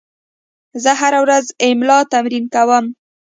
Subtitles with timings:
[0.83, 2.85] زه هره ورځ املا تمرین کوم.